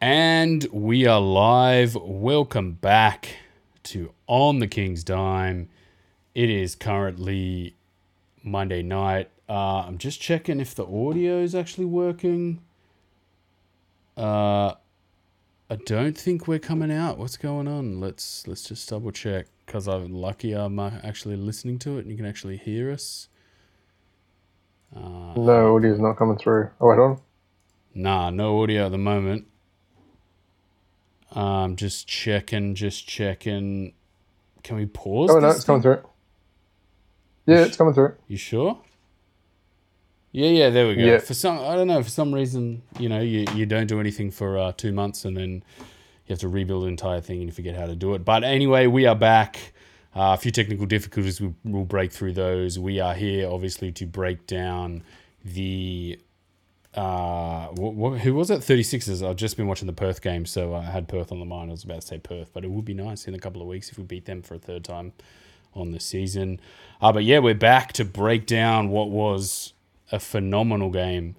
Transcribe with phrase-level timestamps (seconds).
[0.00, 1.96] And we are live.
[1.96, 3.34] Welcome back
[3.82, 5.68] to On the King's Dime.
[6.36, 7.74] It is currently
[8.44, 9.28] Monday night.
[9.48, 12.60] Uh, I'm just checking if the audio is actually working.
[14.16, 14.74] Uh,
[15.68, 17.18] I don't think we're coming out.
[17.18, 17.98] What's going on?
[17.98, 22.10] Let's let's just double check because I'm lucky I'm uh, actually listening to it and
[22.12, 23.26] you can actually hear us.
[24.94, 26.70] Uh, no, audio's not coming through.
[26.80, 27.20] Oh, wait on.
[27.94, 29.48] Nah, no audio at the moment.
[31.32, 33.92] Um, just checking, just checking.
[34.62, 35.30] Can we pause?
[35.30, 35.66] Oh no, it's thing?
[35.66, 36.02] coming through.
[37.46, 38.14] Yeah, it's coming through.
[38.26, 38.78] You sure?
[40.32, 41.02] Yeah, yeah, there we go.
[41.02, 41.18] Yeah.
[41.18, 44.30] For some, I don't know, for some reason, you know, you, you don't do anything
[44.30, 47.52] for uh, two months and then you have to rebuild the entire thing and you
[47.52, 48.24] forget how to do it.
[48.24, 49.72] But anyway, we are back.
[50.14, 52.78] Uh, a few technical difficulties, we, will break through those.
[52.78, 55.02] We are here, obviously, to break down
[55.44, 56.18] the
[56.94, 58.60] uh, who was it?
[58.60, 59.26] 36ers.
[59.26, 61.70] I've just been watching the Perth game, so I had Perth on the mind.
[61.70, 63.68] I was about to say Perth, but it would be nice in a couple of
[63.68, 65.12] weeks if we beat them for a third time
[65.74, 66.60] on the season.
[67.00, 69.74] Uh, but yeah, we're back to break down what was
[70.10, 71.36] a phenomenal game.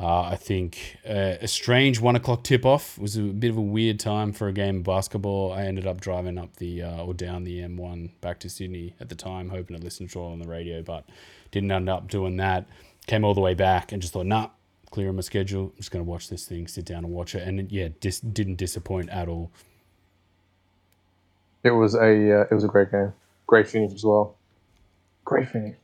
[0.00, 3.62] Uh, I think uh, a strange one o'clock tip off was a bit of a
[3.62, 5.52] weird time for a game of basketball.
[5.52, 9.08] I ended up driving up the uh, or down the M1 back to Sydney at
[9.08, 11.04] the time, hoping to listen to it on the radio, but
[11.52, 12.66] didn't end up doing that.
[13.06, 14.48] Came all the way back and just thought, nah,
[14.92, 15.64] clear on my schedule.
[15.64, 17.46] I'm just going to watch this thing, sit down and watch it.
[17.46, 19.50] And yeah, dis- didn't disappoint at all.
[21.64, 23.12] It was a uh, it was a great game.
[23.46, 24.36] Great finish as well.
[25.24, 25.76] Great finish.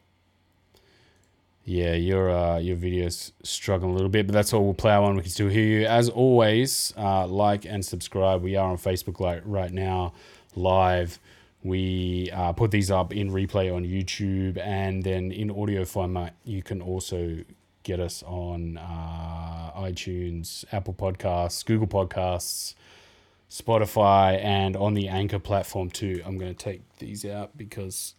[1.64, 4.64] Yeah, your uh, your video's struggling a little bit, but that's all.
[4.64, 5.16] We'll plow on.
[5.16, 5.86] We can still hear you.
[5.86, 8.42] As always, uh, like and subscribe.
[8.42, 10.14] We are on Facebook like right now,
[10.56, 11.18] live.
[11.62, 16.62] We uh, put these up in replay on YouTube, and then in audio format, you
[16.62, 17.44] can also
[17.88, 22.74] get us on uh, iTunes, Apple Podcasts, Google Podcasts,
[23.50, 26.20] Spotify, and on the Anchor platform too.
[26.26, 28.14] I'm going to take these out because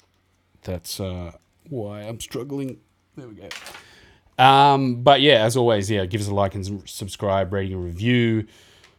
[0.64, 1.34] that's uh,
[1.69, 2.79] why I'm struggling.
[3.16, 4.44] There we go.
[4.44, 8.47] Um, but yeah, as always, yeah, give us a like and subscribe, rating, and review.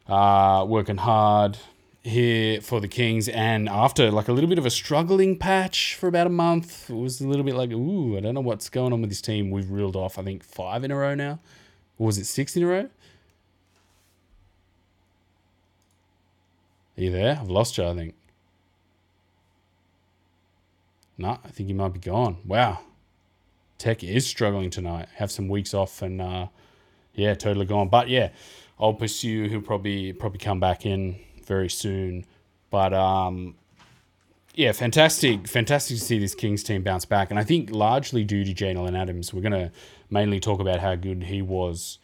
[0.07, 1.59] Uh, working hard
[2.03, 6.09] here for the Kings, and after like a little bit of a struggling patch for
[6.09, 8.93] about a month, it was a little bit like, ooh, I don't know what's going
[8.93, 9.51] on with this team.
[9.51, 11.41] We've reeled off, I think, five in a row now.
[11.99, 12.89] Or was it six in a row?
[16.97, 17.39] Are you there?
[17.41, 18.15] I've lost you, I think.
[21.19, 22.39] No, I think you might be gone.
[22.47, 22.81] Wow.
[23.77, 25.09] Tech is struggling tonight.
[25.17, 26.47] Have some weeks off and uh,
[27.15, 27.89] yeah, totally gone.
[27.89, 28.31] But yeah,
[28.79, 29.49] I'll pursue.
[29.49, 31.19] He'll probably probably come back in
[31.51, 32.25] very soon.
[32.71, 33.57] But um,
[34.55, 38.45] yeah, fantastic, fantastic to see this Kings team bounce back, and I think largely due
[38.45, 39.35] to Jalen Adams.
[39.35, 39.73] We're going to
[40.09, 41.99] mainly talk about how good he was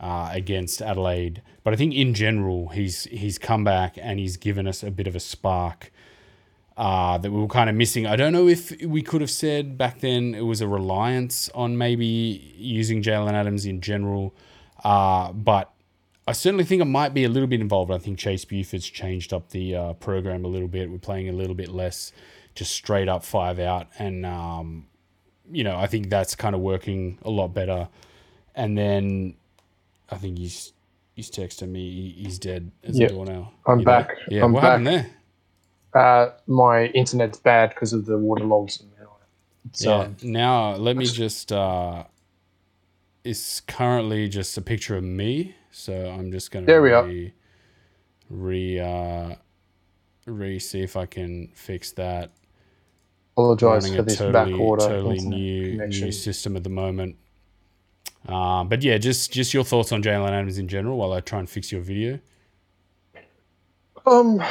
[0.00, 4.66] uh, against Adelaide, but I think in general he's he's come back and he's given
[4.66, 5.92] us a bit of a spark.
[6.78, 8.06] Uh, that we were kind of missing.
[8.06, 11.78] I don't know if we could have said back then it was a reliance on
[11.78, 12.06] maybe
[12.58, 14.34] using Jalen Adams in general,
[14.84, 15.72] uh, but
[16.26, 17.92] I certainly think I might be a little bit involved.
[17.92, 20.90] I think Chase Buford's changed up the uh, program a little bit.
[20.90, 22.12] We're playing a little bit less,
[22.54, 24.86] just straight up five out, and um,
[25.50, 27.88] you know I think that's kind of working a lot better.
[28.54, 29.34] And then
[30.10, 30.72] I think he's
[31.14, 33.10] he's texting me he's dead as yep.
[33.10, 33.52] a door now.
[33.66, 34.08] I'm you back.
[34.08, 34.14] Know?
[34.36, 34.70] Yeah, I'm what back.
[34.70, 35.10] happened there?
[35.94, 38.82] Uh, my internet's bad because of the water logs.
[39.72, 40.08] So yeah.
[40.22, 41.52] Now let me just.
[41.52, 42.04] Uh,
[43.24, 47.32] it's currently just a picture of me so I'm just gonna there we re, are.
[48.30, 49.34] re uh,
[50.24, 52.32] re see if I can fix that.
[53.34, 54.78] Apologize for this totally, backorder.
[54.78, 57.16] Totally new new system at the moment.
[58.26, 61.40] Uh, but yeah, just just your thoughts on Jalen Adams in general while I try
[61.40, 62.18] and fix your video.
[64.06, 64.42] Um,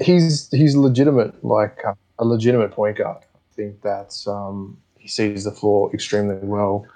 [0.00, 3.18] he's he's legitimate, like uh, a legitimate point guard.
[3.22, 6.86] I think that um, he sees the floor extremely well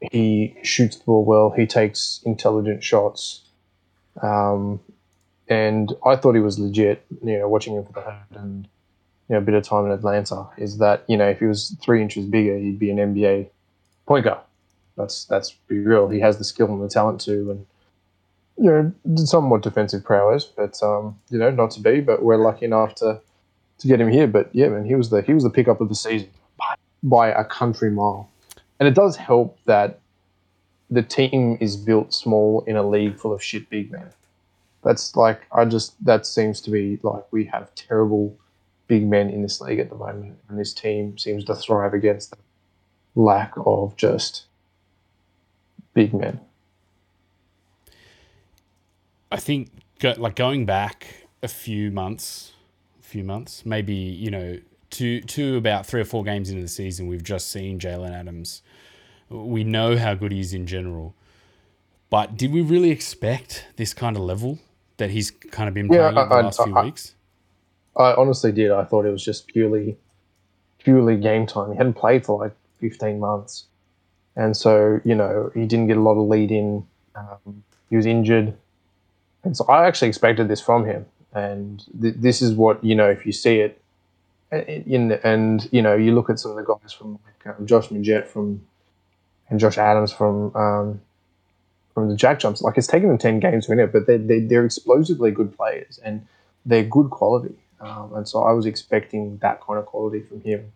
[0.00, 1.50] he shoots the ball well.
[1.50, 3.42] He takes intelligent shots.
[4.22, 4.80] Um,
[5.48, 8.68] and I thought he was legit, you know, watching him for the herd and,
[9.28, 11.76] you know, a bit of time in Atlanta is that, you know, if he was
[11.82, 13.48] three inches bigger, he'd be an NBA
[14.06, 14.40] point guard.
[14.96, 16.08] That's, that's be real.
[16.08, 17.66] He has the skill and the talent to, and,
[18.56, 22.66] you know, somewhat defensive prowess, but, um, you know, not to be, but we're lucky
[22.66, 23.20] enough to,
[23.78, 24.26] to get him here.
[24.26, 27.28] But yeah, man, he was the, he was the pickup of the season by, by
[27.28, 28.30] a country mile
[28.80, 30.00] and it does help that
[30.90, 34.08] the team is built small in a league full of shit big men.
[34.82, 38.36] That's like I just that seems to be like we have terrible
[38.88, 42.32] big men in this league at the moment, and this team seems to thrive against
[42.32, 42.38] the
[43.14, 44.46] lack of just
[45.94, 46.40] big men.
[49.30, 49.70] I think
[50.02, 52.52] like going back a few months,
[52.98, 54.58] a few months, maybe you know,
[54.90, 58.62] to to about three or four games into the season, we've just seen Jalen Adams.
[59.28, 61.14] We know how good he is in general,
[62.10, 64.58] but did we really expect this kind of level
[64.96, 67.14] that he's kind of been playing yeah, in the I, last I, few weeks?
[67.96, 68.70] I honestly did.
[68.70, 69.96] I thought it was just purely,
[70.78, 71.70] purely game time.
[71.70, 73.66] He hadn't played for like fifteen months,
[74.36, 76.86] and so you know he didn't get a lot of lead in.
[77.14, 78.54] Um, he was injured,
[79.44, 81.06] and so I actually expected this from him.
[81.32, 83.79] And th- this is what you know if you see it,
[84.52, 87.88] in and you know you look at some of the guys from like um, Josh
[87.88, 88.66] Magette from
[89.48, 91.00] and Josh Adams from um,
[91.94, 92.62] from the Jack Jumps.
[92.62, 95.56] Like it's taken them ten games to win it, but they're, they're, they're explosively good
[95.56, 96.26] players and
[96.66, 97.54] they're good quality.
[97.80, 100.72] Um, and so I was expecting that kind of quality from him.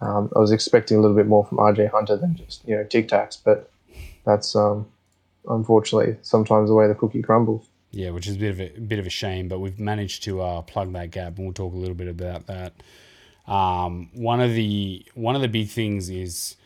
[0.00, 2.84] Um, I was expecting a little bit more from RJ Hunter than just you know
[2.84, 3.70] tic tacs, but
[4.24, 4.86] that's um,
[5.48, 7.66] unfortunately sometimes the way the cookie crumbles.
[7.92, 10.40] Yeah, which is a bit of a, bit of a shame, but we've managed to
[10.40, 12.72] uh, plug that gap, and we'll talk a little bit about that.
[13.46, 16.56] Um, one of the one of the big things is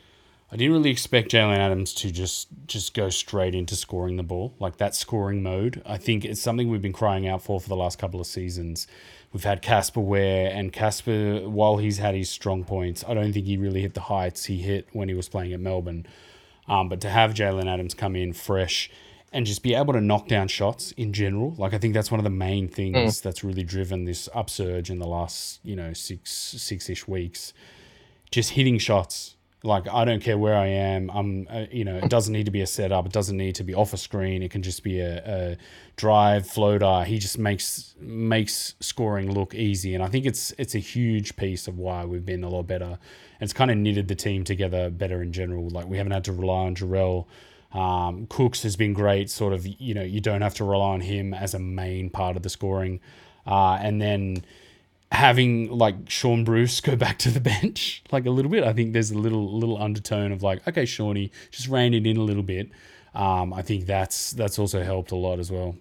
[0.52, 4.54] I didn't really expect Jalen Adams to just just go straight into scoring the ball,
[4.60, 5.82] like that scoring mode.
[5.86, 8.86] I think it's something we've been crying out for for the last couple of seasons.
[9.32, 13.46] We've had Casper Ware, and Casper, while he's had his strong points, I don't think
[13.46, 16.06] he really hit the heights he hit when he was playing at Melbourne.
[16.68, 18.90] Um, but to have Jalen Adams come in fresh
[19.34, 22.20] and just be able to knock down shots in general, like I think that's one
[22.20, 23.22] of the main things mm.
[23.22, 27.52] that's really driven this upsurge in the last you know six six ish weeks.
[28.30, 29.34] Just hitting shots
[29.64, 31.10] like I don't care where I am.
[31.10, 33.06] I'm, uh, you know, it doesn't need to be a setup.
[33.06, 34.42] It doesn't need to be off a screen.
[34.42, 35.56] It can just be a, a
[35.96, 37.02] drive floater.
[37.04, 41.66] He just makes makes scoring look easy, and I think it's it's a huge piece
[41.66, 42.84] of why we've been a lot better.
[43.40, 45.68] And it's kind of knitted the team together better in general.
[45.70, 47.24] Like we haven't had to rely on Jarell.
[47.74, 49.28] Um, Cooks has been great.
[49.30, 52.36] Sort of, you know, you don't have to rely on him as a main part
[52.36, 53.00] of the scoring,
[53.46, 54.44] uh, and then
[55.10, 58.64] having like Shaun Bruce go back to the bench like a little bit.
[58.64, 62.16] I think there's a little little undertone of like, okay, Shawnee, just rein it in
[62.16, 62.70] a little bit.
[63.14, 65.76] Um, I think that's that's also helped a lot as well.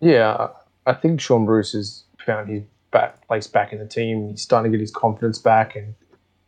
[0.00, 0.48] Yeah,
[0.86, 4.30] I think Shaun Bruce has found his back place back in the team.
[4.30, 5.94] He's starting to get his confidence back and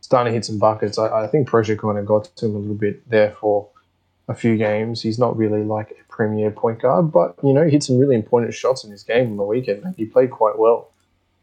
[0.00, 0.98] starting to hit some buckets.
[0.98, 3.68] I, I think pressure kind of got to him a little bit there for
[4.28, 5.02] a few games.
[5.02, 8.14] He's not really like a premier point guard, but you know, he hit some really
[8.14, 9.84] important shots in his game on the weekend.
[9.84, 10.90] And he played quite well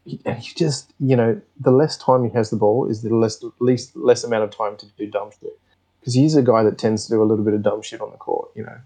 [0.04, 3.42] and he just, you know, the less time he has the ball is the less
[3.60, 5.58] least less amount of time to do dumb shit.
[6.00, 8.10] Because he's a guy that tends to do a little bit of dumb shit on
[8.10, 8.76] the court, you know,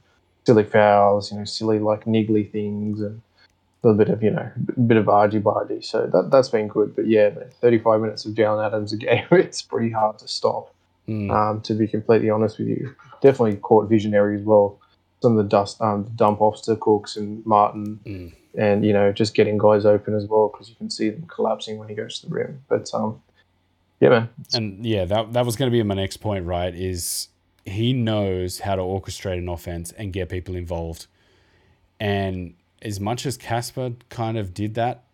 [0.44, 3.22] silly fouls, you know, silly like niggly things, and
[3.82, 5.82] a little bit of you know, a bit of argy bargy.
[5.82, 6.94] So that that's been good.
[6.94, 10.74] But yeah, thirty five minutes of Jalen Adams a game, it's pretty hard to stop.
[11.08, 11.30] Mm.
[11.30, 14.80] Um, to be completely honest with you, definitely court visionary as well.
[15.22, 18.00] Some of the dust, um, dump offs to Cooks and Martin.
[18.04, 21.26] Mm and you know just getting guys open as well because you can see them
[21.28, 22.62] collapsing when he goes to the rim.
[22.68, 23.22] But um,
[24.00, 24.28] yeah, man.
[24.52, 26.46] And yeah, that that was going to be my next point.
[26.46, 27.28] Right, is
[27.64, 31.06] he knows how to orchestrate an offense and get people involved,
[32.00, 35.04] and as much as Casper kind of did that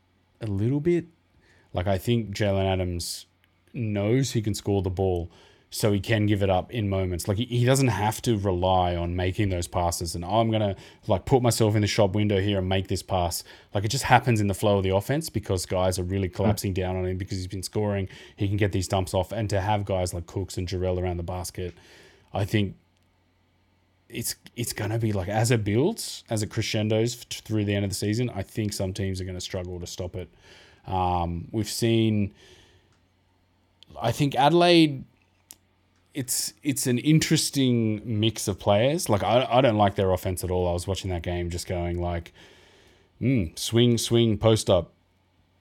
[0.41, 1.06] a little bit,
[1.73, 3.27] like I think Jalen Adams
[3.73, 5.31] knows he can score the ball
[5.75, 7.27] so he can give it up in moments.
[7.27, 10.77] Like he, doesn't have to rely on making those passes and oh, I'm gonna
[11.07, 13.43] like put myself in the shop window here and make this pass.
[13.73, 16.75] Like it just happens in the flow of the offense because guys are really collapsing
[16.75, 18.11] down on him because he's been scoring.
[18.37, 21.17] He can get these dumps off, and to have guys like Cooks and Jarell around
[21.17, 21.75] the basket,
[22.35, 22.77] I think
[24.11, 27.91] it's it's gonna be like as it builds, as it crescendos through the end of
[27.91, 28.31] the season.
[28.35, 30.29] I think some teams are gonna struggle to stop it.
[30.87, 32.35] Um, we've seen.
[34.01, 35.05] I think Adelaide
[36.15, 39.09] it's it's an interesting mix of players.
[39.09, 40.69] Like I, I don't like their offense at all.
[40.69, 42.33] I was watching that game just going like,
[43.21, 44.93] mm, swing, swing, post up.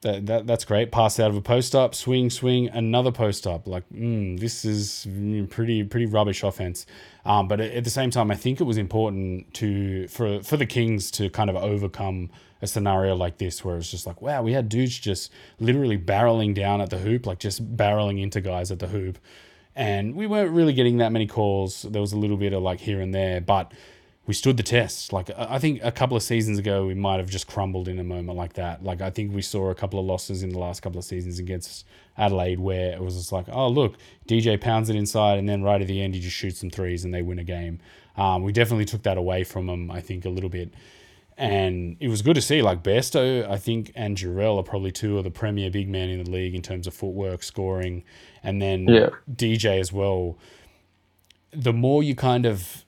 [0.02, 0.90] That, that that's great.
[0.90, 3.68] Pass out of a post up, swing, swing, another post up.
[3.68, 5.06] Like, mm, this is
[5.48, 6.86] pretty pretty rubbish offense.
[7.24, 10.66] Um, but at the same time, I think it was important to for for the
[10.66, 12.30] Kings to kind of overcome
[12.60, 16.52] a scenario like this, where it's just like, wow, we had dudes just literally barreling
[16.52, 19.18] down at the hoop, like just barreling into guys at the hoop
[19.74, 21.82] and we weren't really getting that many calls.
[21.82, 23.72] There was a little bit of like here and there, but
[24.26, 25.12] we stood the test.
[25.12, 28.04] Like I think a couple of seasons ago, we might have just crumbled in a
[28.04, 28.84] moment like that.
[28.84, 31.38] Like I think we saw a couple of losses in the last couple of seasons
[31.38, 31.86] against
[32.16, 33.96] Adelaide where it was just like, oh look,
[34.28, 37.04] DJ pounds it inside, and then right at the end he just shoots some threes
[37.04, 37.80] and they win a game.
[38.16, 39.90] Um, we definitely took that away from them.
[39.90, 40.72] I think a little bit.
[41.42, 42.62] And it was good to see.
[42.62, 46.22] Like Bairstow, I think, and Jarell are probably two of the premier big men in
[46.22, 48.04] the league in terms of footwork, scoring,
[48.44, 49.08] and then yeah.
[49.28, 50.38] DJ as well.
[51.50, 52.84] The more you kind of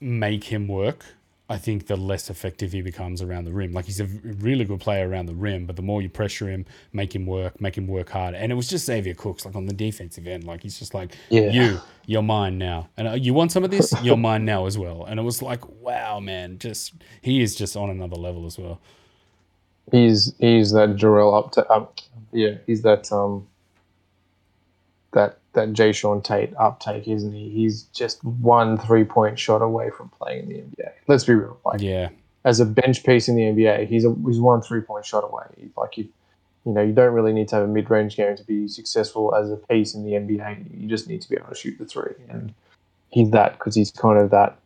[0.00, 1.04] make him work,
[1.50, 3.74] I think the less effective he becomes around the rim.
[3.74, 6.66] Like he's a really good player around the rim, but the more you pressure him,
[6.94, 8.36] make him work, make him work hard.
[8.36, 11.16] And it was just Xavier Cooks, like on the defensive end, like he's just like,
[11.30, 11.52] Yeah.
[11.52, 14.78] you, you're mine now, and uh, you want some of this, you're mine now as
[14.78, 15.04] well.
[15.06, 18.80] And it was like, wow, man, just he is just on another level as well.
[19.92, 21.88] He's he's that Jarell up to um,
[22.32, 23.48] yeah, he's that um
[25.14, 27.48] that that Jae'Sean Tate uptake, isn't he?
[27.50, 30.92] He's just one three point shot away from playing in the NBA.
[31.08, 31.58] Let's be real.
[31.64, 32.10] Like Yeah,
[32.44, 35.70] as a bench piece in the NBA, he's a he's one three point shot away.
[35.76, 36.08] Like you,
[36.64, 39.34] you know, you don't really need to have a mid range game to be successful
[39.34, 40.80] as a piece in the NBA.
[40.80, 42.54] You just need to be able to shoot the three, and
[43.10, 44.56] he's that because he's kind of that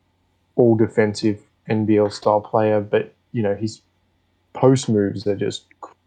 [0.56, 2.80] all defensive NBL style player.
[2.80, 3.80] But you know, his
[4.52, 5.64] post moves are just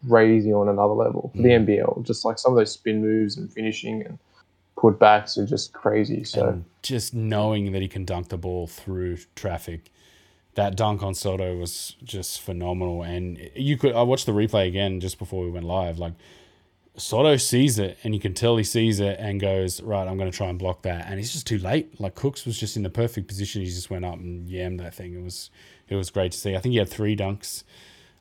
[0.07, 1.65] crazy on another level for the Mm.
[1.65, 2.05] NBL.
[2.05, 4.19] Just like some of those spin moves and finishing and
[4.77, 6.23] putbacks are just crazy.
[6.23, 9.91] So and just knowing that he can dunk the ball through traffic.
[10.53, 13.93] That dunk on Sotto was just phenomenal, and you could.
[13.93, 15.99] I watched the replay again just before we went live.
[15.99, 16.13] Like
[16.95, 20.07] Sotto sees it, and you can tell he sees it, and goes right.
[20.07, 21.99] I'm going to try and block that, and it's just too late.
[21.99, 23.61] Like Cooks was just in the perfect position.
[23.61, 25.13] He just went up and yammed that thing.
[25.13, 25.51] It was
[25.89, 26.55] it was great to see.
[26.55, 27.63] I think he had three dunks,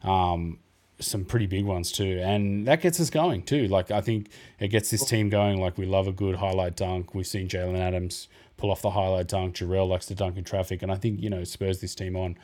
[0.02, 0.58] um,
[0.98, 3.68] some pretty big ones too, and that gets us going too.
[3.68, 5.60] Like I think it gets this team going.
[5.60, 7.14] Like we love a good highlight dunk.
[7.14, 9.56] We've seen Jalen Adams pull off the highlight dunk.
[9.56, 12.36] Jarell likes to dunk in traffic, and I think you know spurs this team on.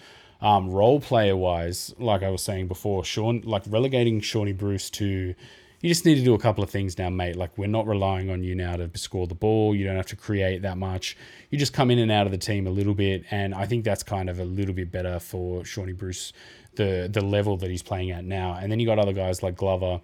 [0.43, 5.37] Um, role player wise, like I was saying before, Sean, like relegating Shawnee Bruce to,
[5.81, 7.37] you just need to do a couple of things now, mate.
[7.37, 9.73] Like we're not relying on you now to score the ball.
[9.73, 11.17] You don't have to create that much.
[11.51, 13.85] You just come in and out of the team a little bit, and I think
[13.85, 16.33] that's kind of a little bit better for Shawnee Bruce,
[16.77, 18.59] the the level that he's playing at now.
[18.61, 20.01] And then you got other guys like Glover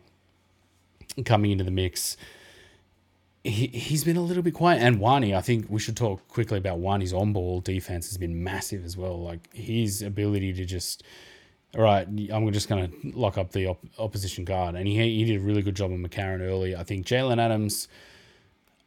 [1.24, 2.16] coming into the mix.
[3.44, 4.82] He, he's been a little bit quiet.
[4.82, 8.42] And Wani, I think we should talk quickly about Wani's on ball defense has been
[8.42, 9.22] massive as well.
[9.22, 11.02] Like his ability to just,
[11.74, 14.74] all right, I'm just going to lock up the op- opposition guard.
[14.74, 16.76] And he, he did a really good job on McCarron early.
[16.76, 17.88] I think Jalen Adams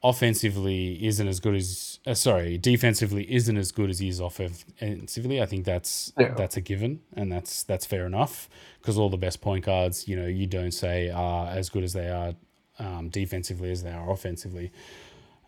[0.03, 5.41] offensively isn't as good as, uh, sorry, defensively isn't as good as he is offensively.
[5.41, 6.33] I think that's Yeah.
[6.33, 10.15] that's a given, and that's that's fair enough because all the best point guards, you
[10.15, 12.33] know, you don't say are as good as they are
[12.79, 14.71] um, defensively as they are offensively.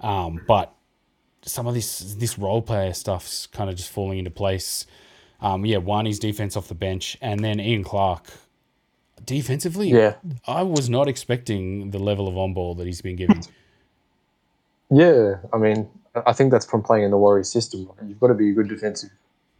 [0.02, 0.74] Um, but
[1.42, 4.86] some of this this role player stuff's kind of just falling into place.
[5.42, 8.28] Um, yeah, Wani's defense off the bench, and then Ian Clark
[9.26, 9.90] defensively.
[9.90, 10.16] yeah,
[10.48, 13.42] I was not expecting the level of on ball that he's been given.
[14.94, 15.90] Yeah, I mean,
[16.28, 17.88] I think that's from playing in the Warriors system.
[17.88, 18.10] Right?
[18.10, 19.10] You've got to be a good defensive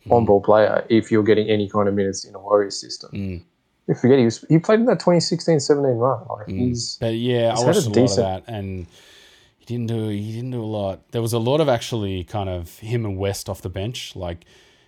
[0.10, 3.10] on-ball player if you're getting any kind of minutes in a Warriors system.
[3.12, 3.44] Mm.
[3.88, 6.26] You forget he was he played in that 2016-17 run.
[6.30, 8.88] Like he's But yeah, He's I had watched a a, lot of that, and
[9.58, 11.12] he didn't do he didn't do a lot.
[11.12, 14.46] There was a lot of actually kind of him and West off the bench, like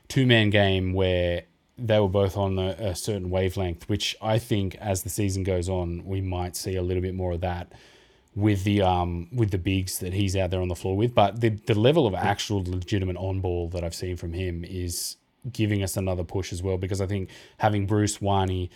[0.07, 1.43] two man game where
[1.77, 3.89] they were both on a, a certain wavelength.
[3.89, 7.33] Which I think as the season goes on, we might see a little bit more
[7.33, 7.73] of that
[8.35, 11.15] with the um with the bigs that he's out there on the floor with.
[11.15, 15.17] But the the level of actual legitimate on ball that I've seen from him is
[15.51, 18.69] giving us another push as well because I think having Bruce Wani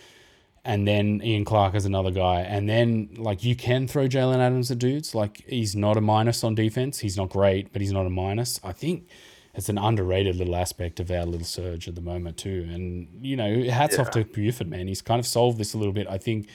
[0.64, 4.70] and then Ian Clark as another guy, and then like you can throw Jalen Adams
[4.70, 5.14] at dudes.
[5.14, 6.98] Like he's not a minus on defense.
[6.98, 8.60] He's not great, but he's not a minus.
[8.62, 9.08] I think
[9.54, 12.68] it's an underrated little aspect of our little surge at the moment too.
[12.70, 14.86] And you know, hats off to Buford, man.
[14.86, 16.06] He's kind of solved this a little bit.
[16.08, 16.48] I think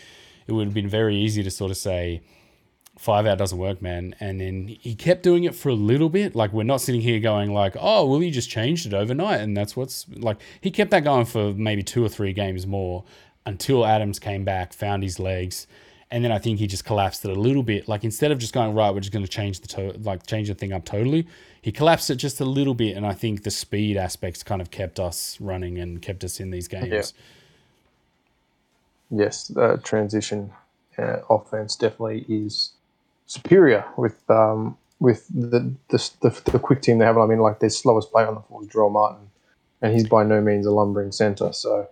[0.47, 2.21] it would have been very easy to sort of say
[2.97, 4.15] five out doesn't work, man.
[4.19, 6.35] And then he kept doing it for a little bit.
[6.35, 9.55] Like we're not sitting here going like, oh, well, he just changed it overnight, and
[9.55, 10.37] that's what's like.
[10.61, 13.03] He kept that going for maybe two or three games more
[13.45, 15.67] until Adams came back, found his legs,
[16.09, 17.87] and then I think he just collapsed it a little bit.
[17.87, 20.47] Like instead of just going right, we're just going to change the to- like change
[20.47, 21.27] the thing up totally.
[21.61, 24.71] He collapsed it just a little bit, and I think the speed aspects kind of
[24.71, 27.13] kept us running and kept us in these games.
[29.09, 30.51] yes, the transition
[30.97, 32.74] uh, offense definitely is
[33.25, 37.17] superior with um, with the, the the the quick team they have.
[37.17, 39.29] I mean, like their slowest player on the floor is Joel Martin,
[39.81, 41.51] and he's by no means a lumbering center.
[41.53, 41.87] So,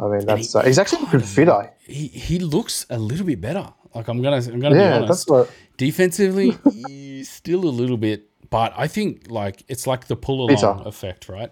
[0.00, 1.48] I mean, that's he- uh, he's actually looking fit.
[1.48, 3.72] I He he looks a little bit better.
[3.94, 5.08] Like I'm gonna I'm gonna be yeah, honest.
[5.08, 5.50] that's what.
[5.76, 10.86] Defensively, he's still a little bit, but I think like it's like the pull along
[10.86, 11.50] effect, right?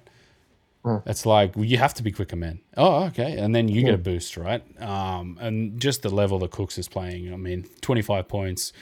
[0.84, 0.96] Hmm.
[1.04, 2.60] It's like well, you have to be quicker, man.
[2.76, 4.62] Oh, okay, and then you get a boost, right?
[4.80, 7.32] Um, and just the level that Cooks is playing.
[7.32, 8.72] I mean, twenty five points,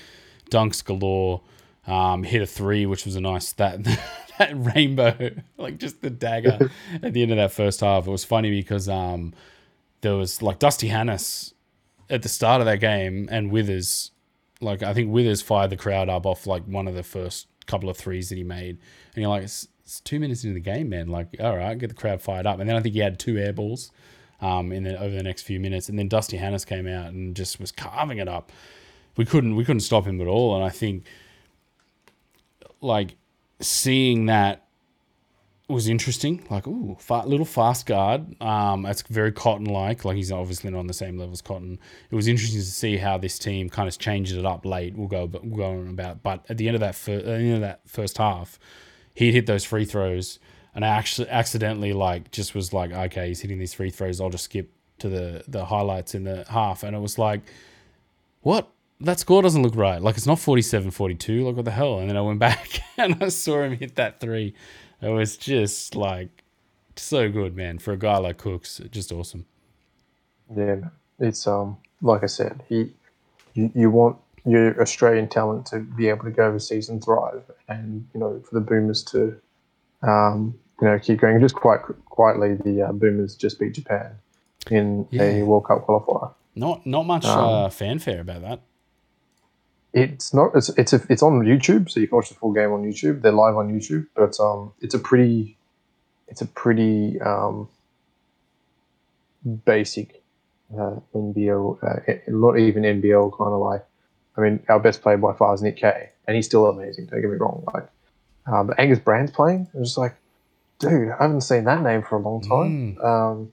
[0.50, 1.42] dunks galore.
[1.86, 3.82] Um, hit a three, which was a nice that
[4.38, 6.70] that rainbow, like just the dagger
[7.02, 8.06] at the end of that first half.
[8.06, 9.32] It was funny because um,
[10.02, 11.54] there was like Dusty Hannahs
[12.10, 14.10] at the start of that game and Withers
[14.60, 17.88] like I think Withers fired the crowd up off like one of the first couple
[17.88, 18.78] of threes that he made,
[19.14, 21.08] and you're like, "S- it's two minutes into the game, man.
[21.08, 22.60] Like, all right, get the crowd fired up.
[22.60, 23.90] And then I think he had two air balls
[24.40, 27.34] um, in the over the next few minutes, and then Dusty Hannahs came out and
[27.34, 28.52] just was carving it up.
[29.18, 31.04] We couldn't we couldn't stop him at all, and I think
[32.80, 33.16] like
[33.60, 34.64] seeing that
[35.68, 36.46] was interesting.
[36.48, 38.40] Like, ooh, fa- little fast guard.
[38.40, 40.04] Um, it's very Cotton like.
[40.04, 41.78] Like he's obviously not on the same level as Cotton.
[42.10, 44.96] It was interesting to see how this team kind of changed it up late.
[44.96, 46.22] We'll go, we'll go on about.
[46.22, 48.58] But at the end of that, fir- end of that first half,
[49.14, 50.38] he'd hit those free throws,
[50.74, 54.20] and I actually accidentally like just was like, okay, he's hitting these free throws.
[54.20, 54.70] I'll just skip
[55.00, 57.40] to the the highlights in the half, and it was like,
[58.42, 58.70] what?
[59.00, 60.02] That score doesn't look right.
[60.02, 61.44] Like it's not 47-42.
[61.44, 61.98] Like what the hell?
[62.00, 64.54] And then I went back and I saw him hit that three.
[65.00, 66.42] It was just like
[66.96, 67.78] so good, man.
[67.78, 69.46] For a guy like Cooks, just awesome.
[70.56, 70.76] Yeah,
[71.20, 72.92] it's um like I said, he
[73.54, 78.06] you, you want your Australian talent to be able to go overseas and thrive, and
[78.14, 79.38] you know for the Boomers to
[80.02, 81.38] um you know keep going.
[81.40, 84.10] Just quite quietly, the uh, Boomers just beat Japan
[84.70, 85.22] in Yeah.
[85.22, 86.32] a World Cup qualifier.
[86.56, 88.60] Not not much Um, uh, fanfare about that.
[89.92, 90.50] It's not.
[90.54, 93.22] It's it's a, it's on YouTube, so you can watch the full game on YouTube.
[93.22, 95.56] They're live on YouTube, but um, it's a pretty,
[96.28, 97.68] it's a pretty um,
[99.64, 100.22] basic
[100.74, 103.84] uh, NBL, uh, not even NBL kind of like.
[104.36, 107.06] I mean, our best player by far is Nick Kay, and he's still amazing.
[107.06, 107.64] Don't get me wrong.
[107.74, 107.88] Like,
[108.46, 109.68] um, but Angus Brand's playing.
[109.74, 110.14] It was like,
[110.78, 112.98] dude, I haven't seen that name for a long time.
[113.02, 113.52] Um,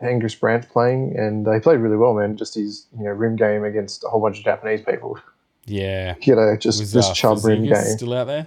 [0.00, 2.36] Angus Brand's playing, and they played really well, man.
[2.36, 5.18] Just his you know rim game against a whole bunch of Japanese people.
[5.66, 6.14] Yeah.
[6.22, 7.74] You know, just Was just uh, chub game.
[7.74, 8.46] still out there?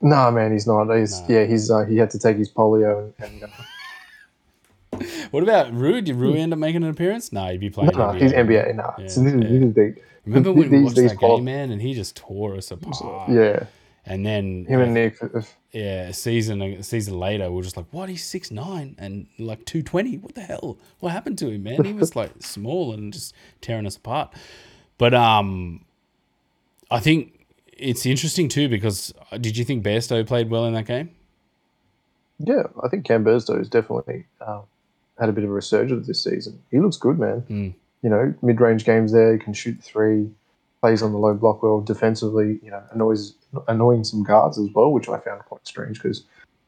[0.00, 0.90] No, man, he's not.
[0.96, 1.26] He's No.
[1.28, 6.00] yeah, he's uh, he had to take his polio and, and uh, What about Rui?
[6.00, 7.32] Did Rui end up making an appearance?
[7.32, 7.90] No, he'd be playing.
[7.94, 8.20] no, NBA.
[8.20, 8.74] he's NBA.
[8.76, 9.40] No, Yeah, so this yeah.
[9.40, 12.54] this is Remember when we watched these that pop- game, man, and he just tore
[12.56, 13.28] us apart.
[13.30, 13.64] yeah.
[14.06, 15.16] And then Him and Nick.
[15.34, 18.08] if- yeah, a season a season later, we are just like, what?
[18.08, 20.16] He's six nine and like two twenty.
[20.18, 20.78] What the hell?
[20.98, 21.84] What happened to him, man?
[21.84, 24.32] He was like small and just tearing us apart.
[24.98, 25.84] But um,
[26.90, 30.86] I think it's interesting too because uh, did you think Bairstow played well in that
[30.86, 31.10] game?
[32.38, 34.62] Yeah, I think Cam Bairstow has definitely um,
[35.18, 36.58] had a bit of a resurgence this season.
[36.70, 37.42] He looks good, man.
[37.50, 37.74] Mm.
[38.02, 40.30] You know, mid-range games there, he can shoot three,
[40.80, 42.58] plays on the low block well defensively.
[42.62, 43.34] You know, annoys
[43.68, 46.24] annoying some guards as well, which I found quite strange because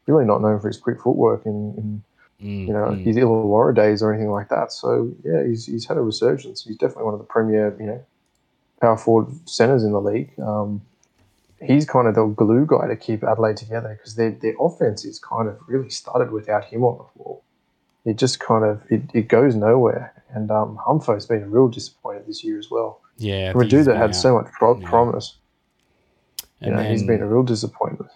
[0.06, 2.02] really not known for his quick footwork in, in
[2.42, 3.04] Mm, you know mm.
[3.04, 4.72] his Illawarra days or anything like that.
[4.72, 6.64] So yeah, he's he's had a resurgence.
[6.64, 8.04] He's definitely one of the premier you know
[8.83, 10.31] power forward centers in the league.
[10.38, 10.83] Um,
[11.62, 15.18] he's kind of the glue guy to keep Adelaide together because their their offense is
[15.18, 17.38] kind of really started without him on the floor.
[18.05, 20.12] It just kind of it, it goes nowhere.
[20.35, 23.01] And um, Humfo's been a real disappointment this year as well.
[23.18, 24.16] yeah, I From a dude that had out.
[24.16, 24.88] so much pro- Yeah.
[24.88, 25.37] promise,
[26.61, 28.11] you And know, he's then- been a real disappointment.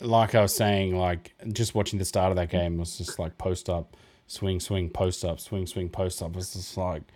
[0.00, 3.36] like I was saying, like just watching the start of that game was just like
[3.38, 6.34] post up, swing, swing, post up, swing, swing, post up.
[6.36, 7.08] It's just like, you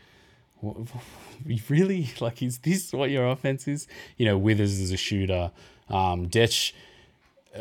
[1.68, 2.42] really like?
[2.42, 3.86] Is this what your offense is?
[4.16, 5.50] You know, Withers is a shooter.
[5.88, 6.72] Um, Dech,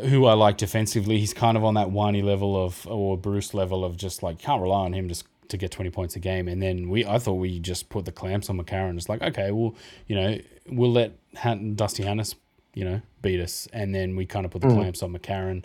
[0.05, 3.83] who I like defensively, he's kind of on that whiny level of or Bruce level
[3.83, 6.47] of just like can't rely on him just to get twenty points a game.
[6.47, 8.97] And then we, I thought we just put the clamps on McCarron.
[8.97, 9.75] It's like okay, well,
[10.07, 10.37] you know,
[10.67, 12.35] we'll let Han- Dusty Hannahs,
[12.73, 15.63] you know, beat us, and then we kind of put the clamps on McCarron.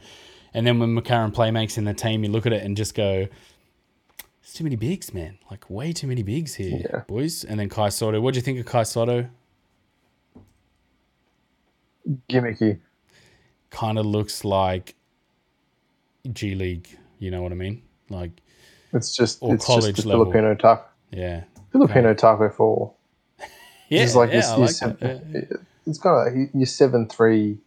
[0.54, 2.94] And then when McCarron play makes in the team, you look at it and just
[2.94, 3.28] go,
[4.46, 5.38] "It's too many bigs, man.
[5.50, 7.00] Like way too many bigs here, Yeah.
[7.08, 8.20] boys." And then Kai Sotto.
[8.20, 9.28] What do you think of Kai Sotto?
[12.28, 12.78] Gimmicky.
[13.70, 14.94] Kind of looks like
[16.32, 16.88] G League.
[17.18, 17.82] You know what I mean?
[18.08, 18.30] Like,
[18.92, 20.24] It's just Or it's college just level.
[20.26, 20.84] Filipino taco.
[21.10, 22.92] yeah, Filipino taco for
[23.88, 24.56] yeah, It's like yeah.
[24.56, 25.22] this- like that.
[25.32, 25.56] Yeah.
[25.86, 27.58] it's kind of like you're seven three.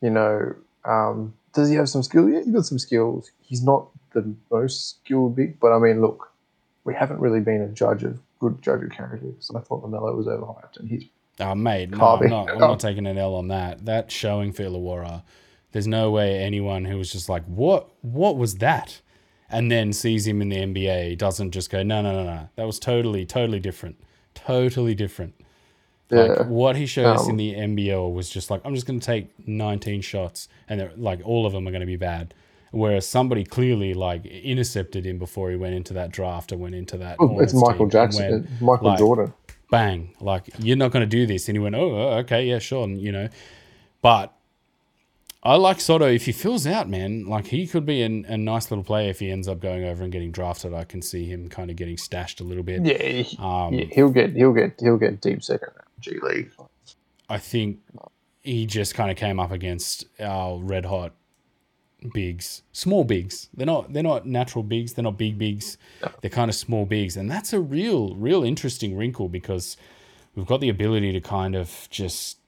[0.00, 0.54] You know,
[0.86, 2.26] um, does he have some skill?
[2.30, 3.30] Yeah, he got some skills.
[3.42, 6.30] He's not the most skilled big, but I mean, look,
[6.84, 9.32] we haven't really been a judge of good judge of character.
[9.38, 11.04] So I thought LaMelo was overhyped, and he's
[11.40, 13.86] Oh, mate, no, I'm not, I'm not taking an L on that.
[13.86, 15.22] That showing for Illawarra,
[15.72, 19.00] there's no way anyone who was just like, what, what was that?
[19.48, 22.48] And then sees him in the NBA doesn't just go, no, no, no, no.
[22.56, 23.96] That was totally, totally different.
[24.34, 25.34] Totally different.
[26.10, 29.00] yeah, what he showed us in Um, the NBL was just like, I'm just going
[29.00, 32.34] to take 19 shots and they're like, all of them are going to be bad.
[32.72, 36.96] Whereas somebody clearly like intercepted him before he went into that draft and went into
[36.98, 37.16] that.
[37.18, 39.34] Oh, it's Michael Jackson, went, Michael like, Jordan.
[39.70, 42.58] bang like you're not going to do this and he went oh uh, okay yeah
[42.58, 43.28] sure and, you know
[44.02, 44.34] but
[45.44, 48.68] i like sotto if he fills out man like he could be an, a nice
[48.70, 51.48] little player if he ends up going over and getting drafted i can see him
[51.48, 54.74] kind of getting stashed a little bit Yeah, he, um, yeah, he'll get he'll get
[54.80, 56.50] he'll get deep second round G League.
[57.28, 57.78] i think
[58.42, 61.12] he just kind of came up against our red hot
[62.12, 63.48] bigs, small bigs.
[63.54, 64.94] They're not they're not natural bigs.
[64.94, 65.76] They're not big bigs.
[66.20, 69.76] They're kind of small bigs, and that's a real real interesting wrinkle because
[70.34, 72.38] we've got the ability to kind of just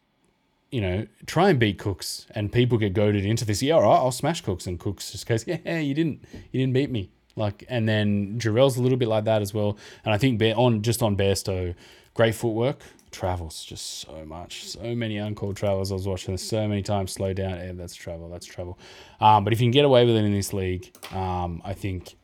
[0.70, 3.62] you know try and beat Cooks, and people get goaded into this.
[3.62, 6.72] Yeah, all right, I'll smash Cooks, and Cooks just goes, yeah, you didn't you didn't
[6.74, 7.10] beat me.
[7.36, 9.78] Like, and then Jarell's a little bit like that as well.
[10.04, 11.74] And I think on just on Bairstow,
[12.14, 12.82] great footwork,
[13.12, 15.92] travels just so much, so many uncalled travels.
[15.92, 17.12] I was watching this so many times.
[17.12, 18.78] Slow down, yeah, that's travel, that's travel.
[19.20, 22.16] Um, but if you can get away with it in this league, um, I think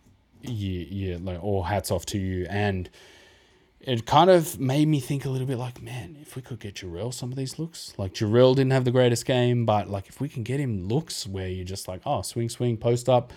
[0.43, 2.47] you, you like all hats off to you.
[2.49, 2.89] And
[3.81, 6.75] it kind of made me think a little bit like, man, if we could get
[6.75, 10.21] Jarell some of these looks, like Jarell didn't have the greatest game, but like if
[10.21, 13.33] we can get him looks where you're just like, oh, swing, swing, post up.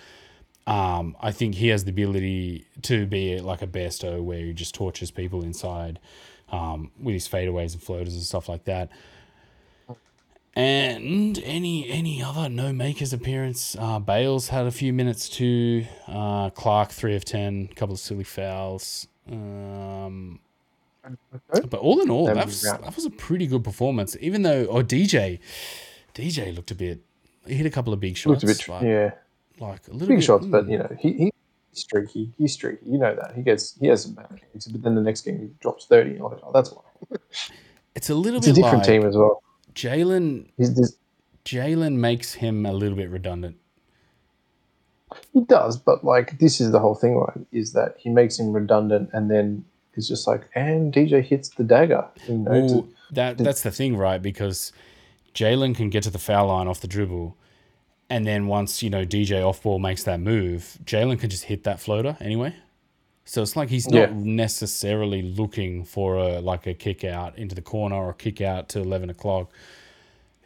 [0.67, 4.75] Um, I think he has the ability to be like a Bairstow where he just
[4.75, 5.99] tortures people inside
[6.51, 8.89] um, with his fadeaways and floaters and stuff like that.
[10.53, 13.77] And any any other no makers appearance?
[13.79, 15.85] Uh, Bales had a few minutes too.
[16.07, 19.07] Uh, Clark three of ten, a couple of silly fouls.
[19.31, 20.39] Um,
[21.47, 24.17] but all in all, that was, that was a pretty good performance.
[24.19, 25.39] Even though, oh DJ,
[26.13, 26.99] DJ looked a bit.
[27.47, 28.43] He hit a couple of big shots.
[28.43, 29.11] Looked a bit, but, yeah,
[29.59, 30.71] like a little big bit, shots, but mm.
[30.71, 31.30] you know he, he's
[31.73, 32.31] streaky.
[32.37, 32.85] He's streaky.
[32.85, 35.39] You know that he gets he has some bad games, but then the next game
[35.39, 36.11] he drops thirty.
[36.11, 37.17] You're like, oh, that's why.
[37.95, 39.43] it's a little It's a different like team as well.
[39.73, 40.49] Jalen.
[41.45, 43.57] Jalen makes him a little bit redundant.
[45.33, 47.39] he does, but like this is the whole thing, right?
[47.51, 51.63] Is that he makes him redundant, and then it's just like, and DJ hits the
[51.63, 52.07] dagger.
[52.27, 54.21] You know, to- that that's the thing, right?
[54.21, 54.71] Because
[55.33, 57.35] Jalen can get to the foul line off the dribble,
[58.11, 61.63] and then once you know DJ off ball makes that move, Jalen can just hit
[61.63, 62.53] that floater anyway.
[63.25, 64.13] So it's like he's not Yeah.
[64.13, 68.67] necessarily looking for a like a kick out into the corner or a kick out
[68.69, 69.49] to eleven o'clock.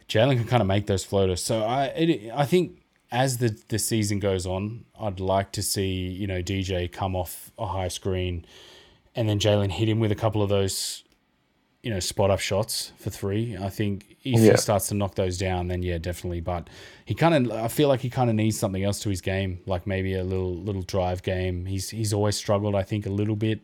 [0.08, 1.42] Jalen can kind of make those floaters.
[1.42, 5.92] So I it, I think as the the season goes on, I'd like to see
[6.20, 8.44] you know DJ come off a high screen,
[9.16, 11.02] and then Jalen hit him with a couple of those
[11.86, 13.56] you know, spot up shots for three.
[13.56, 14.50] I think if Yeah.
[14.52, 16.40] he starts to knock those down, then yeah, definitely.
[16.40, 16.68] But
[17.04, 19.60] he kind of, I feel like he kind of needs something else to his game,
[19.66, 21.64] like maybe a little little drive game.
[21.66, 23.60] He's he's always struggled, I think, a little bit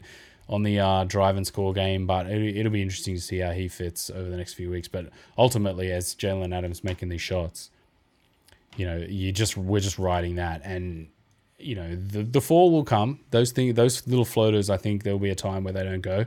[0.49, 2.07] on the uh, drive and score game.
[2.07, 4.87] But it, it'll be interesting to see how he fits over the next few weeks.
[4.87, 5.07] But
[5.37, 7.71] ultimately, as Jalen Adams making these shots,
[8.77, 11.09] you know, you just we're just riding that and.
[11.65, 13.21] You know the the fall will come.
[13.31, 14.69] Those thing those little floaters.
[14.69, 16.27] I think there will be a time where they don't go.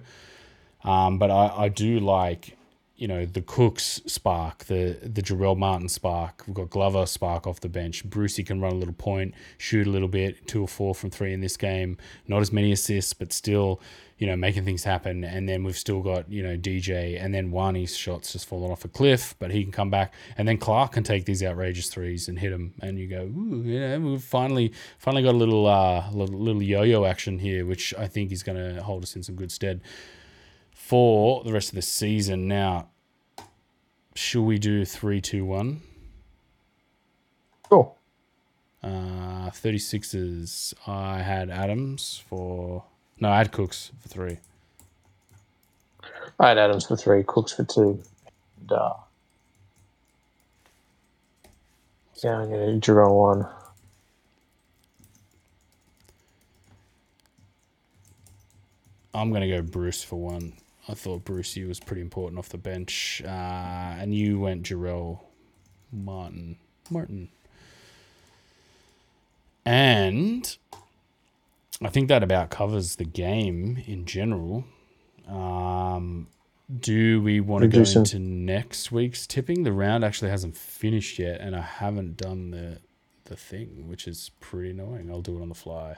[0.85, 2.55] Um, but I, I do like,
[2.95, 6.43] you know, the Cooks spark, the the Jarell Martin spark.
[6.47, 8.05] We've got Glover spark off the bench.
[8.05, 11.33] Brucey can run a little point, shoot a little bit, two or four from three
[11.33, 11.97] in this game.
[12.27, 13.81] Not as many assists, but still,
[14.17, 15.25] you know, making things happen.
[15.25, 18.85] And then we've still got, you know, DJ and then Wani's shots just fallen off
[18.85, 20.13] a cliff, but he can come back.
[20.37, 22.75] And then Clark can take these outrageous threes and hit them.
[22.81, 27.03] And you go, ooh, yeah, we've finally finally got a little uh little, little yo-yo
[27.03, 29.81] action here, which I think is going to hold us in some good stead
[30.75, 32.47] for the rest of the season.
[32.47, 32.89] Now,
[34.15, 35.81] should we do three, two, one?
[37.69, 37.97] cool.
[38.83, 40.73] Uh, 36s.
[40.87, 42.83] I had Adams for.
[43.19, 44.37] No, I had Cooks for three.
[46.39, 48.03] I had Adams for three, Cooks for two.
[48.61, 48.93] And, uh,
[52.23, 53.47] yeah, I'm gonna draw one.
[59.13, 60.53] I'm going to go Bruce for one.
[60.87, 63.21] I thought Brucey was pretty important off the bench.
[63.25, 65.19] Uh, and you went Jarell
[65.91, 66.57] Martin.
[66.89, 67.29] Martin.
[69.65, 70.57] And
[71.81, 74.65] I think that about covers the game in general.
[75.27, 76.27] Um,
[76.79, 79.63] do we want to go into next week's tipping?
[79.63, 82.79] The round actually hasn't finished yet, and I haven't done the
[83.25, 85.09] the thing, which is pretty annoying.
[85.09, 85.95] I'll do it on the fly.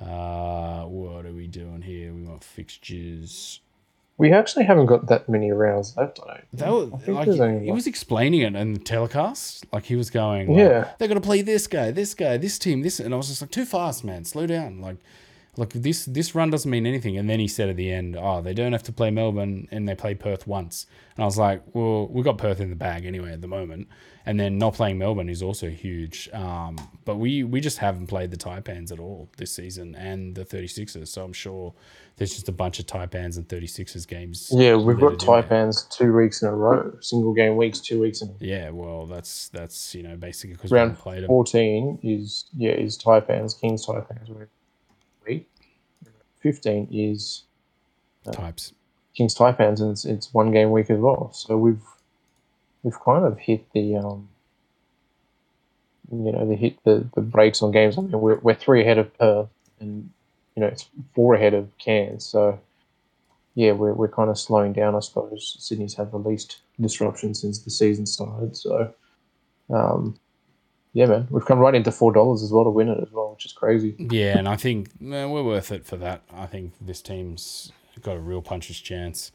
[0.00, 2.12] Uh, what are we doing here?
[2.12, 3.60] We want fixtures.
[4.18, 6.20] We actually haven't got that many rounds left.
[6.26, 6.44] I don't.
[6.54, 9.66] That was, I think like, only he was explaining it in the telecast.
[9.72, 10.90] Like he was going, like, Yeah.
[10.98, 13.50] they're gonna play this guy, this guy, this team, this, and I was just like,
[13.50, 14.24] too fast, man.
[14.24, 14.80] Slow down.
[14.80, 14.96] Like,
[15.58, 17.16] like this this run doesn't mean anything.
[17.18, 19.86] And then he said at the end, oh, they don't have to play Melbourne and
[19.88, 20.86] they play Perth once.
[21.16, 23.88] And I was like, well, we got Perth in the bag anyway at the moment.
[24.26, 26.28] And then not playing Melbourne is also huge.
[26.32, 30.44] Um, but we we just haven't played the Taipans at all this season and the
[30.44, 31.08] 36ers.
[31.08, 31.72] So I'm sure
[32.16, 34.50] there's just a bunch of Taipans and 36ers games.
[34.52, 35.18] Yeah, we've got.
[35.18, 38.34] Taipans two weeks in a row, single game weeks, two weeks in.
[38.40, 41.28] Yeah, well, that's that's you know basically because Round haven't played them.
[41.28, 44.28] fourteen is yeah is Taipans, Kings Taipans
[45.26, 45.48] week.
[46.40, 47.44] Fifteen is
[48.32, 48.72] types.
[49.14, 51.32] Kings Taipans, and it's, it's one game week as well.
[51.32, 51.82] So we've
[52.86, 54.28] we've kind of hit the um
[56.10, 57.98] you know, they hit the, the brakes on games.
[57.98, 59.48] I mean, we're, we're three ahead of Perth
[59.80, 60.08] and,
[60.54, 62.24] you know, it's four ahead of Cairns.
[62.24, 62.60] So,
[63.54, 65.56] yeah, we're, we're kind of slowing down, I suppose.
[65.58, 68.56] Sydney's had the least disruption since the season started.
[68.56, 68.94] So,
[69.68, 70.18] um,
[70.92, 73.32] yeah, man, we've come right into four dollars as well to win it as well,
[73.32, 73.96] which is crazy.
[73.98, 76.22] Yeah, and I think man, we're worth it for that.
[76.32, 79.30] I think this team's got a real puncher's chance.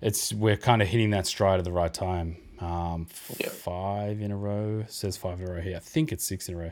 [0.00, 2.36] It's we're kind of hitting that stride at the right time.
[2.64, 3.06] Um,
[3.38, 3.48] Yeah.
[3.50, 5.76] five in a row it says five in a row here.
[5.76, 6.70] I think it's six in a row.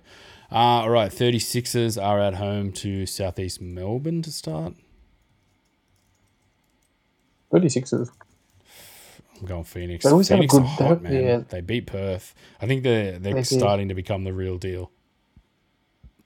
[0.51, 4.75] Uh, all right, 36ers are at home to Southeast Melbourne to start.
[7.53, 8.09] 36ers.
[9.41, 10.05] I'm going Phoenix.
[10.05, 11.25] They always have a are good- hot, they- man.
[11.25, 11.39] yeah.
[11.49, 12.35] They beat Perth.
[12.61, 14.91] I think they're they're They starting to become the real deal.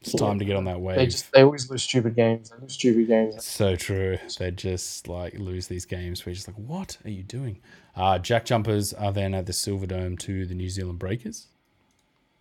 [0.00, 0.20] It's Yeah.
[0.20, 0.96] time to get on that wave.
[0.96, 2.50] They just they always lose stupid games.
[2.50, 3.44] They lose stupid games.
[3.44, 4.18] So true.
[4.38, 7.60] They just like lose these games you're just like, what are you doing?
[7.96, 11.46] Uh, Jack Jumpers are then at the Silver Dome to the New Zealand Breakers.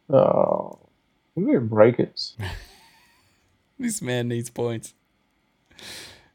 [0.10, 0.80] Oh,
[1.36, 2.36] we're breakers.
[3.78, 4.94] This man needs points.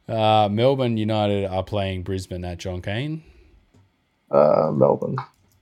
[0.06, 3.22] Uh, Melbourne United are playing Brisbane at John Cain.
[4.30, 5.16] Uh, Melbourne.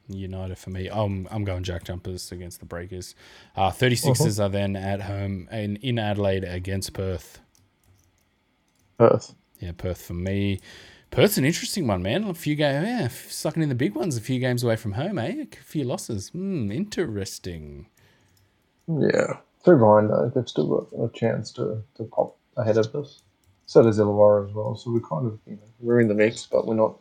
[0.09, 0.89] United for me.
[0.89, 3.15] Um, I'm going Jack Jumpers against the Breakers.
[3.57, 7.41] Uh, 36ers are then at home in, in Adelaide against Perth.
[8.99, 9.35] Perth.
[9.61, 10.61] Yeah, Perth for me.
[11.11, 12.25] Perth's an interesting one, man.
[12.25, 14.17] A few games, yeah, sucking in the big ones.
[14.17, 15.45] A few games away from home, eh?
[15.53, 16.29] A few losses.
[16.31, 17.87] Hmm, interesting.
[18.87, 20.33] Yeah, they're though.
[20.35, 23.23] They've still got a chance to, to pop ahead of us.
[23.67, 24.77] So does Illawarra as well.
[24.77, 26.97] So we're kind of you know we're in the mix, but we're not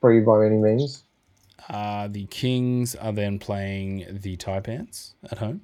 [0.00, 1.04] free by any means.
[1.68, 5.62] Uh, the Kings are then playing the Taipans at home.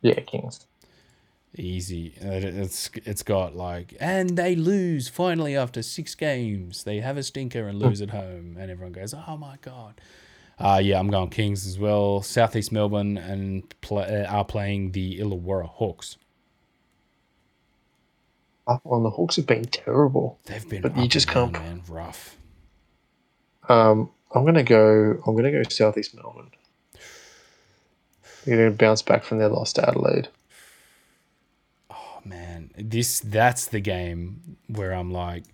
[0.00, 0.66] Yeah, Kings.
[1.56, 2.14] Easy.
[2.20, 6.82] It's it's got like, and they lose finally after six games.
[6.84, 10.00] They have a stinker and lose at home, and everyone goes, "Oh my god."
[10.58, 12.22] Uh, yeah, I'm going Kings as well.
[12.22, 16.16] Southeast Melbourne and play, uh, are playing the Illawarra Hawks.
[18.66, 20.38] Up on the Hawks have been terrible.
[20.46, 22.36] They've been, But you just and down, can't- man, rough.
[23.68, 25.22] Um, I'm gonna go.
[25.26, 26.50] I'm gonna go Southeast Melbourne.
[28.44, 30.28] They're gonna bounce back from their loss to Adelaide.
[31.90, 35.44] Oh man, this that's the game where I'm like,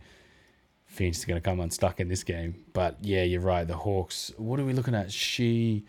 [0.86, 2.64] Phoenix is to come unstuck in this game.
[2.72, 3.66] But yeah, you're right.
[3.66, 4.32] The Hawks.
[4.36, 5.12] What are we looking at?
[5.12, 5.84] She,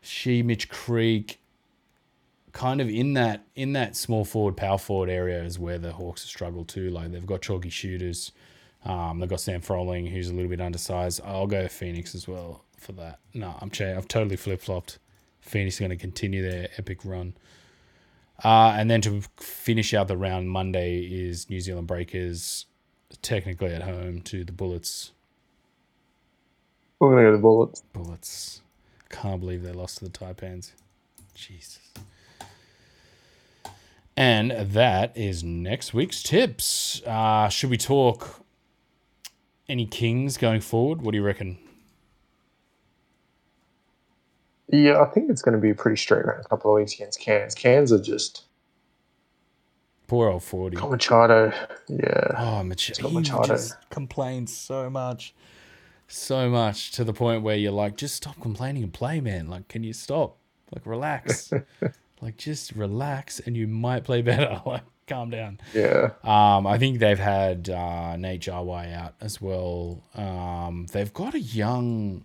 [0.00, 1.38] she, Mitch Creek.
[2.52, 6.22] Kind of in that in that small forward, power forward area is where the Hawks
[6.22, 6.90] have struggled too.
[6.90, 8.32] Like they've got chalky shooters.
[8.84, 11.20] Um, they've got Sam Froling, who's a little bit undersized.
[11.24, 13.20] I'll go Phoenix as well for that.
[13.32, 14.98] No, I'm cha- I've totally flip flopped.
[15.40, 17.34] Phoenix are going to continue their epic run.
[18.42, 22.66] Uh, and then to finish out the round, Monday is New Zealand Breakers,
[23.22, 25.12] technically at home to the Bullets.
[26.98, 27.82] We're gonna go to the Bullets.
[27.92, 28.62] Bullets.
[29.10, 30.72] Can't believe they lost to the Taipans.
[31.34, 31.80] Jesus.
[34.16, 37.02] And that is next week's tips.
[37.06, 38.41] Uh, should we talk
[39.72, 41.02] any Kings going forward?
[41.02, 41.58] What do you reckon?
[44.68, 47.20] Yeah, I think it's going to be a pretty straight round couple of weeks against
[47.20, 47.54] Cairns.
[47.54, 48.44] Cairns are just
[50.06, 50.76] Poor old 40.
[50.76, 51.52] got Machado.
[51.88, 53.48] Yeah, Oh, Mach- got he Machado.
[53.48, 55.34] just complains so much,
[56.06, 59.48] so much to the point where you're like, just stop complaining and play, man.
[59.48, 60.36] Like, can you stop?
[60.74, 61.50] Like, relax.
[62.20, 64.60] like, just relax, and you might play better.
[64.66, 65.60] Like, calm down.
[65.74, 66.10] yeah.
[66.24, 70.02] Um, I think they've had uh, Nate Jawai out as well.
[70.14, 72.24] Um, they've got a young,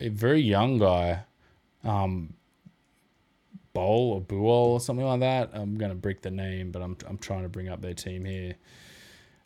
[0.00, 1.24] a very young guy,
[1.84, 2.34] um,
[3.72, 5.50] Bowl or Buol or something like that.
[5.52, 8.54] I'm gonna break the name, but I'm I'm trying to bring up their team here.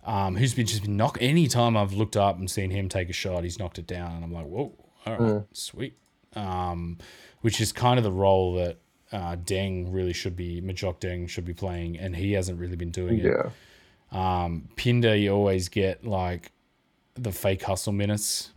[0.04, 3.10] Um, who's been just been knock any time I've looked up and seen him take
[3.10, 4.72] a shot, he's knocked it down, and I'm like, whoa,
[5.04, 5.94] all right, sweet.
[6.34, 6.98] Um,
[7.40, 8.78] which is kind of the role that
[9.12, 12.90] uh, Deng really should be, Majok Deng should be playing, and he hasn't really been
[12.90, 13.24] doing it.
[13.24, 13.50] Yeah.
[14.12, 16.52] Um, Pinder, you always get like
[17.14, 18.50] the fake hustle minutes.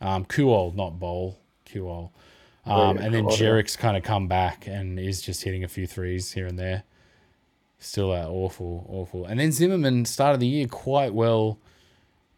[0.00, 2.10] Um, Kuol, not Bowl, Kuol.
[2.66, 3.28] Um, yeah, and then.
[3.28, 6.84] Jerrick's kind of come back and is just hitting a few threes here and there.
[7.78, 9.26] Still that awful, awful.
[9.26, 11.58] And then Zimmerman started the year quite well.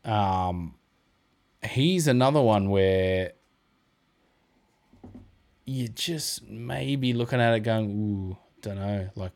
[0.05, 0.74] Um,
[1.62, 3.33] he's another one where
[5.66, 9.11] you just maybe looking at it going, ooh, don't know.
[9.16, 9.33] Like,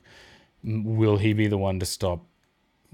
[0.62, 2.24] will he be the one to stop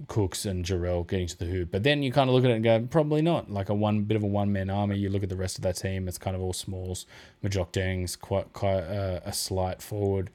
[0.09, 1.71] Cooks and Jarell getting to the hoop?
[1.71, 3.51] But then you kind of look at it and go, probably not.
[3.51, 4.99] Like a one bit of a one man army.
[4.99, 7.07] You look at the rest of that team; it's kind of all smalls.
[7.45, 10.31] Majok Deng's quite quite uh, a slight forward,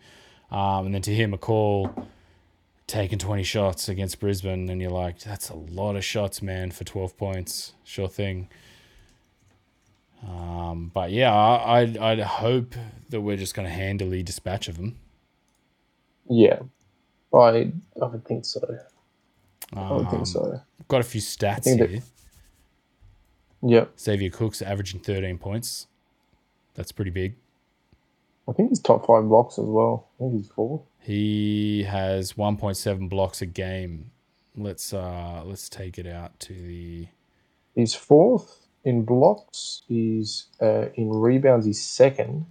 [0.52, 2.08] um, and then to hear McCall
[2.88, 6.84] taking twenty shots against Brisbane, and you're like, that's a lot of shots, man, for
[6.84, 7.74] twelve points.
[7.84, 8.48] Sure thing.
[10.28, 12.76] Um, but yeah, I, I'd, I'd hope
[13.10, 14.98] that we're just going to handily dispatch of them.
[16.30, 16.60] Yeah,
[17.34, 18.62] I I would think so.
[19.74, 20.62] I would Um, think so.
[20.88, 22.04] Got a few stats think that- here.
[23.64, 25.86] Yep, Xavier Cooks averaging 13 points.
[26.74, 27.36] That's pretty big.
[28.48, 30.08] I think he's top five blocks as well.
[30.16, 30.82] I think he's four.
[31.00, 34.10] He has 1.7 blocks a game.
[34.56, 37.08] Let's uh let's take it out to the
[37.76, 39.84] He's fourth in blocks.
[39.88, 41.66] He's uh, in rebounds.
[41.66, 42.46] He's second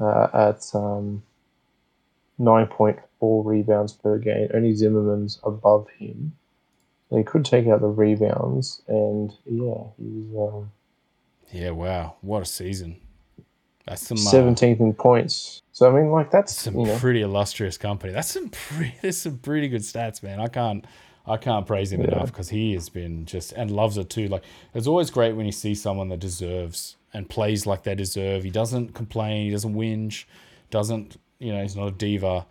[0.00, 1.22] uh, at um,
[2.38, 4.48] nine point four rebounds per game.
[4.54, 6.32] Only Zimmerman's above him.
[7.10, 10.70] So he could take out the rebounds, and yeah, he's um,
[11.50, 12.16] Yeah, wow.
[12.22, 12.96] What a season.
[13.86, 15.60] That's some uh, seventeenth in points.
[15.72, 18.12] So I mean, like that's some you know, pretty illustrious company.
[18.12, 20.40] That's some pretty there's some pretty good stats, man.
[20.40, 20.86] I can't
[21.26, 22.08] I can't praise him Yeah.
[22.16, 24.28] enough because he has been just and loves it too.
[24.28, 24.42] Like
[24.74, 28.42] it's always great when you see someone that deserves and plays like they deserve.
[28.44, 30.24] He doesn't complain, he doesn't whinge,
[30.70, 32.46] doesn't you know, he's not a diva.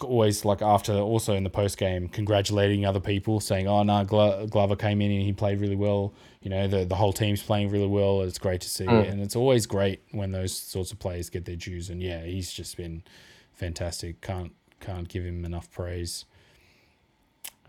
[0.00, 4.46] Always like after also in the post game, congratulating other people, saying, "Oh no, Glo-
[4.46, 6.14] Glover came in and he played really well.
[6.40, 8.22] You know, the the whole team's playing really well.
[8.22, 9.10] It's great to see, Mm.
[9.10, 11.90] and it's always great when those sorts of players get their dues.
[11.90, 13.02] And yeah, he's just been
[13.52, 14.20] fantastic.
[14.20, 16.24] Can't can't give him enough praise.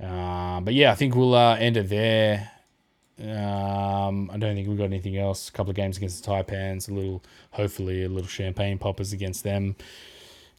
[0.02, 2.52] Uh, but yeah, I think we'll uh, end it there.
[3.22, 5.50] Um, I don't think we've got anything else.
[5.50, 9.44] A couple of games against the Taipans, a little, hopefully, a little champagne poppers against
[9.44, 9.76] them.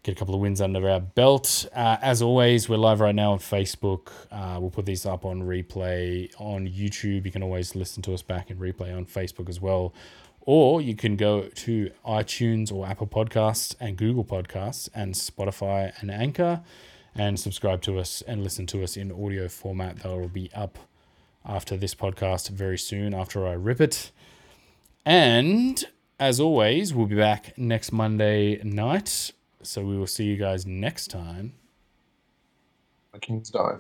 [0.03, 1.67] Get a couple of wins under our belt.
[1.75, 4.11] Uh, as always, we're live right now on Facebook.
[4.31, 7.25] Uh, we'll put these up on replay on YouTube.
[7.25, 9.95] You can always listen to us back in replay on Facebook as well.
[10.43, 16.11] Or you can go to iTunes or Apple Podcasts and Google Podcasts and Spotify and
[16.11, 16.63] Anchor
[17.15, 20.01] and subscribe to us and listen to us in audio format.
[20.01, 20.79] That will be up
[21.45, 24.11] after this podcast very soon after I rip it.
[25.05, 25.83] And
[26.19, 29.33] as always, we'll be back next Monday night.
[29.63, 31.55] So we will see you guys next time.
[33.21, 33.79] King's die.